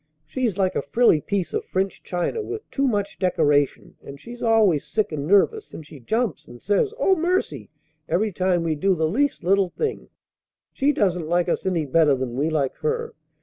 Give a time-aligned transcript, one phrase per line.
[0.25, 4.83] She's like a frilly piece of French china with too much decoration; and she's always
[4.83, 7.69] sick and nervous; and she jumps, and says 'Oh, mercy!'
[8.09, 10.09] every time we do the least little thing.
[10.73, 13.13] She doesn't like us any better than we like her.